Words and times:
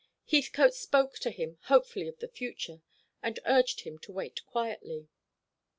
Heathcote 0.25 0.73
spoke 0.73 1.19
to 1.19 1.29
him 1.29 1.59
hopefully 1.65 2.07
of 2.07 2.17
the 2.17 2.27
future, 2.27 2.81
and 3.21 3.39
urged 3.45 3.81
him 3.81 3.99
to 3.99 4.11
wait 4.11 4.43
quietly. 4.47 5.09